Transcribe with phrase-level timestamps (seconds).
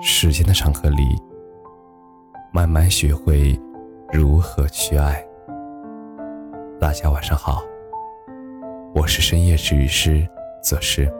[0.00, 1.04] 时间的长河里，
[2.52, 3.58] 慢慢学会
[4.12, 5.24] 如何去爱。
[6.80, 7.62] 大家晚上好，
[8.94, 10.26] 我是深夜治愈师
[10.62, 11.10] 则是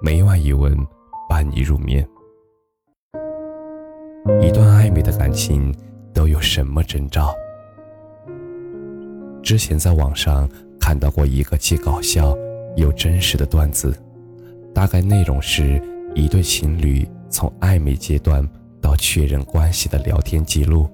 [0.00, 0.76] 每晚一文
[1.28, 2.06] 伴你入眠。
[4.40, 5.74] 一段暧昧的感情
[6.12, 7.34] 都有什么征兆？
[9.42, 10.48] 之前在网上
[10.80, 12.36] 看到过一个既搞笑
[12.76, 13.96] 又真实的段子，
[14.74, 15.80] 大概内容是
[16.14, 17.06] 一对情侣
[17.36, 18.42] 从暧昧阶段
[18.80, 20.88] 到确认关系的聊天记录。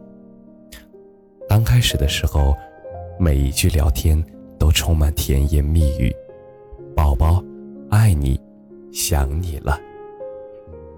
[1.48, 2.56] 刚开始的时候，
[3.16, 4.20] 每一句聊天
[4.58, 6.12] 都充满甜言蜜语
[6.96, 7.40] ，“宝宝，
[7.90, 8.40] 爱你，
[8.92, 9.78] 想你了。”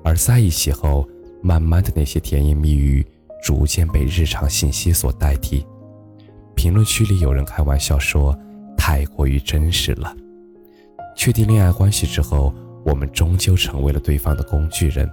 [0.02, 1.06] 而在一起后，
[1.42, 3.06] 慢慢的那些甜言蜜语
[3.42, 5.62] 逐渐被日常信息所代替。
[6.54, 8.34] 评论区里有人开玩笑说
[8.78, 10.16] ：“太过于真实了。”
[11.14, 12.50] 确定恋爱关系之后，
[12.82, 15.06] 我们终究成为了对方的工具人。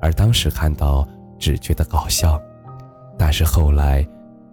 [0.00, 1.06] 而当时看到
[1.38, 2.40] 只觉得搞笑，
[3.18, 4.06] 但是后来，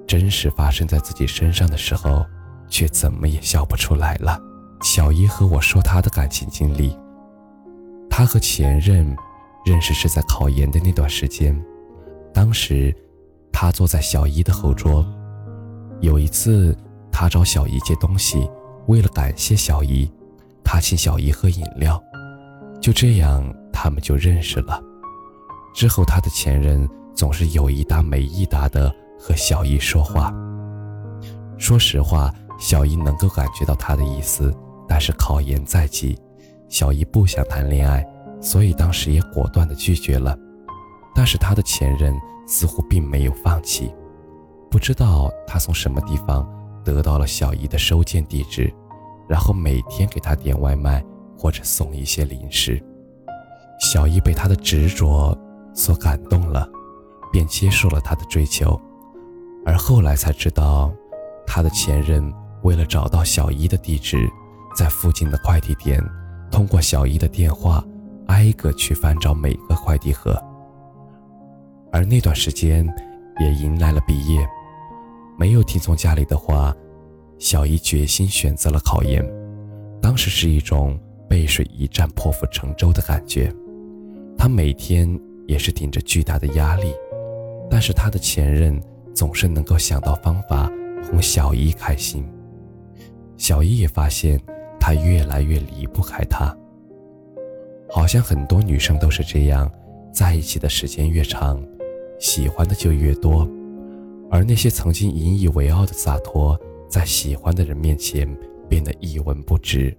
[0.07, 2.25] 真实发生在自己身上的时候，
[2.67, 4.39] 却怎么也笑不出来了。
[4.81, 6.97] 小姨和我说她的感情经历，
[8.09, 9.15] 她和前任
[9.65, 11.59] 认识是在考研的那段时间，
[12.33, 12.95] 当时，
[13.51, 15.05] 她坐在小姨的后桌。
[16.01, 16.77] 有一次，
[17.09, 18.49] 他找小姨借东西，
[18.87, 20.11] 为了感谢小姨，
[20.63, 22.03] 他请小姨喝饮料，
[22.81, 24.83] 就这样他们就认识了。
[25.75, 30.33] 之后，他的前任总是有一搭没一搭的和小姨说话。
[31.57, 34.55] 说实话，小姨能够感觉到他的意思，
[34.87, 36.17] 但是考研在即，
[36.69, 38.07] 小姨不想谈恋爱，
[38.39, 40.37] 所以当时也果断的拒绝了。
[41.13, 42.17] 但是他的前任
[42.47, 43.93] 似乎并没有放弃。
[44.71, 46.49] 不知道他从什么地方
[46.85, 48.73] 得到了小姨的收件地址，
[49.27, 51.03] 然后每天给他点外卖
[51.37, 52.81] 或者送一些零食。
[53.79, 55.37] 小姨被他的执着
[55.75, 56.67] 所感动了，
[57.31, 58.79] 便接受了他的追求。
[59.65, 60.91] 而后来才知道，
[61.45, 62.33] 他的前任
[62.63, 64.27] 为了找到小姨的地址，
[64.75, 66.01] 在附近的快递店，
[66.49, 67.83] 通过小姨的电话，
[68.27, 70.41] 挨个去翻找每个快递盒。
[71.91, 72.87] 而那段时间，
[73.39, 74.47] 也迎来了毕业。
[75.37, 76.73] 没有听从家里的话，
[77.37, 79.25] 小姨决心选择了考研。
[80.01, 83.53] 当时是一种背水一战、破釜沉舟的感觉。
[84.37, 86.93] 她每天也是顶着巨大的压力，
[87.69, 88.81] 但是她的前任
[89.13, 90.71] 总是能够想到方法
[91.03, 92.27] 哄小姨开心。
[93.37, 94.39] 小姨也发现
[94.79, 96.55] 他越来越离不开她。
[97.89, 99.71] 好像很多女生都是这样，
[100.11, 101.61] 在一起的时间越长，
[102.19, 103.47] 喜欢的就越多。
[104.31, 108.27] 而那些曾经引以为傲的洒脱，在喜欢的人面前
[108.67, 109.95] 变得一文不值。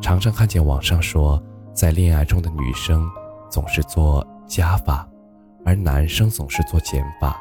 [0.00, 1.42] 常常看见网上说，
[1.72, 3.08] 在恋爱中的女生
[3.50, 5.08] 总是做加法，
[5.64, 7.38] 而男生总是做减法。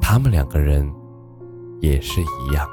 [0.00, 0.90] 他们两个人
[1.80, 2.68] 也是一样。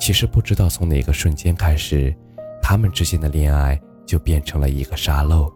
[0.00, 2.14] 其实不知道从哪个瞬间开始，
[2.62, 5.52] 他们之间的恋爱就变成了一个沙漏。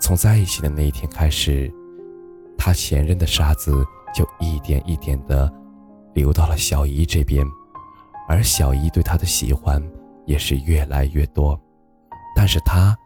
[0.00, 1.72] 从在一起的那一天开始，
[2.56, 3.84] 他前任的沙子。
[4.14, 5.52] 就一点一点的
[6.14, 7.46] 流到了小姨这边，
[8.26, 9.86] 而小姨对他的喜欢
[10.24, 11.60] 也是越来越多，
[12.34, 12.96] 但是他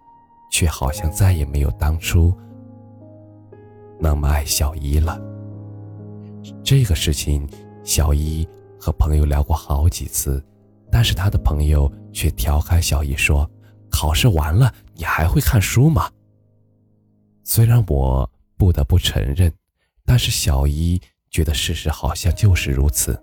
[0.53, 2.33] 却好像再也没有当初
[3.99, 5.21] 那么爱小姨了。
[6.63, 7.49] 这个事情，
[7.83, 8.49] 小姨
[8.79, 10.41] 和朋友聊过好几次，
[10.91, 13.51] 但是他的朋友却调侃小姨说
[13.91, 16.09] ：“考试完了，你还会看书吗？”
[17.43, 19.53] 虽然我不得不承认。
[20.05, 23.17] 但是小姨觉得事实好像就是如此。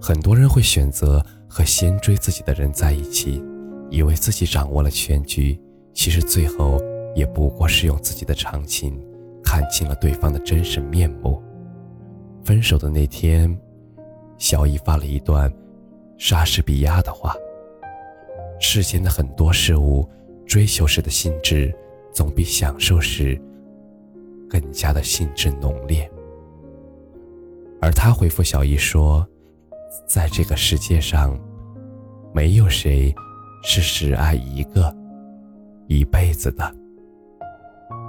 [0.00, 3.44] 很多人会选择和先追自己的人在一起，
[3.90, 5.60] 以为自己掌握了全局，
[5.96, 6.78] 其实最后
[7.14, 9.02] 也不过是用自己的长情
[9.42, 11.42] 看清了对方的真实面目。
[12.44, 13.58] 分手的那天，
[14.36, 15.50] 小姨发了一段
[16.18, 17.34] 莎士比亚的话
[18.60, 20.06] ：“世间的很多事物，
[20.44, 21.74] 追求时的兴致，
[22.12, 23.40] 总比享受时。”
[24.48, 26.08] 更加的兴致浓烈，
[27.80, 29.26] 而他回复小姨说
[30.06, 31.36] ：“在这个世界上，
[32.32, 33.12] 没有谁
[33.64, 34.94] 是只爱一个
[35.96, 36.74] 一辈子的。”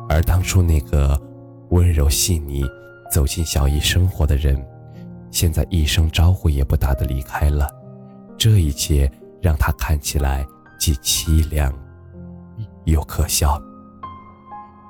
[0.10, 1.20] 而当初那个
[1.70, 2.64] 温柔细腻
[3.12, 4.66] 走进小姨生活的人，
[5.32, 7.70] 现在一声招呼也不打的离开了。
[8.38, 9.12] 这一切
[9.42, 10.46] 让他看起来
[10.80, 11.74] 既凄凉
[12.86, 13.62] 又可笑。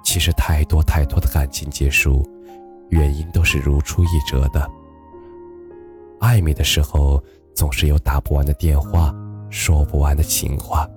[0.04, 2.24] 其实太多太多的感情结束，
[2.90, 4.70] 原因都是如出一辙的。
[6.20, 7.22] 暧昧的时候
[7.54, 9.14] 总是有打不完的电话，
[9.50, 10.88] 说不完的情话，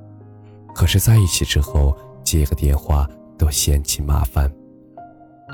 [0.81, 1.95] 可是在一起之后，
[2.25, 3.07] 接个电话
[3.37, 4.51] 都嫌弃麻烦。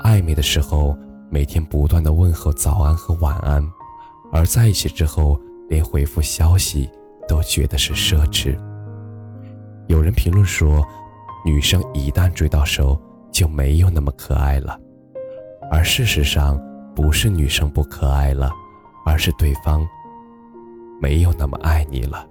[0.05, 0.97] 暧昧的时候，
[1.29, 3.61] 每天不断的问候早安和晚安，
[4.31, 5.37] 而在一起之后，
[5.67, 6.89] 连回复消息
[7.27, 8.57] 都觉得是奢侈。
[9.87, 10.81] 有人评论说，
[11.43, 12.97] 女生一旦追到手，
[13.29, 14.79] 就没有那么可爱了。
[15.69, 16.57] 而事实上，
[16.95, 18.49] 不是女生不可爱了，
[19.05, 19.85] 而是对方
[21.01, 22.25] 没有那么爱你了。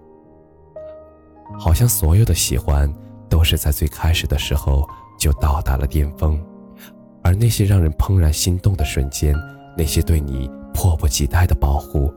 [1.59, 2.93] 好像所有的喜欢，
[3.29, 4.89] 都是在最开始的时候
[5.19, 6.43] 就到达了巅峰，
[7.23, 9.35] 而那些让人怦然心动的瞬间，
[9.77, 12.13] 那些对你迫不及待的保护，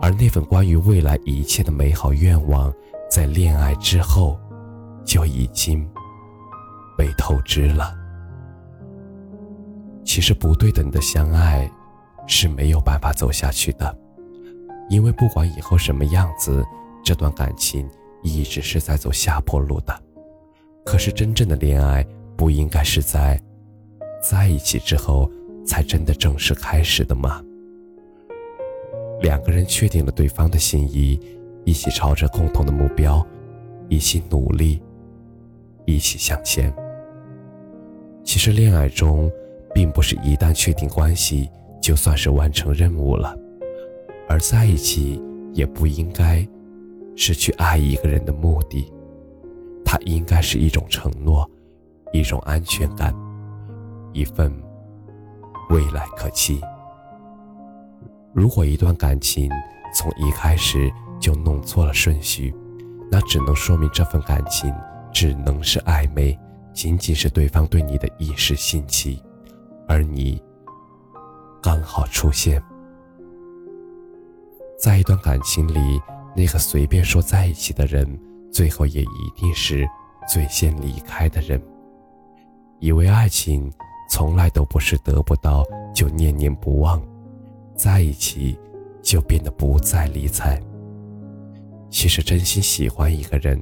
[0.00, 2.72] 而那份关于未来一切的美好愿望。
[3.08, 4.36] 在恋爱之后，
[5.04, 5.88] 就已经
[6.98, 7.94] 被透支了。
[10.04, 11.70] 其实不对等的相爱
[12.26, 13.96] 是没有办法走下去的，
[14.88, 16.64] 因为不管以后什么样子，
[17.06, 17.88] 这段感情
[18.24, 19.96] 一直是在走下坡路的。
[20.84, 22.04] 可是真正的恋爱
[22.36, 23.40] 不应该是在
[24.20, 25.30] 在一起之后
[25.64, 27.40] 才真的正式开始的吗？
[29.20, 31.16] 两个人确定了对方的心意。
[31.64, 33.24] 一起朝着共同的目标，
[33.88, 34.80] 一起努力，
[35.84, 36.72] 一起向前。
[38.24, 39.28] 其实恋爱中，
[39.74, 41.50] 并不是一旦确定关系
[41.82, 43.36] 就算是完成任务了，
[44.28, 45.20] 而在一起
[45.52, 46.46] 也不应该
[47.16, 48.92] 是去爱一个人的目的，
[49.84, 51.50] 它应该是一种承诺，
[52.12, 53.14] 一种安全感，
[54.12, 54.52] 一份
[55.70, 56.60] 未来可期。
[58.32, 59.50] 如果一段感情
[59.94, 62.54] 从一开始，就弄错了顺序，
[63.10, 64.72] 那只能说明这份感情
[65.10, 66.38] 只能是暧昧，
[66.74, 69.22] 仅仅是对方对你的一时兴起，
[69.88, 70.42] 而你
[71.62, 72.62] 刚好出现。
[74.78, 75.98] 在一段感情里，
[76.36, 78.06] 那个随便说在一起的人，
[78.52, 79.88] 最后也一定是
[80.28, 81.60] 最先离开的人。
[82.78, 83.72] 以为爱情
[84.10, 87.02] 从来都不是得不到就念念不忘，
[87.74, 88.58] 在一起
[89.02, 90.62] 就变得不再理睬。
[91.88, 93.58] 其实，真心喜欢一个人，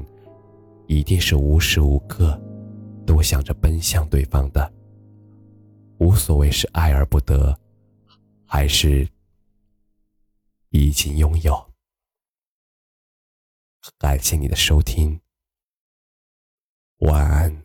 [0.88, 2.36] 一定是无时无刻
[3.06, 4.72] 都想着奔向对方的。
[5.98, 7.56] 无所谓是爱而不得，
[8.44, 9.06] 还是
[10.70, 11.64] 已经拥有。
[13.98, 15.20] 感谢你的收听，
[16.98, 17.63] 晚安。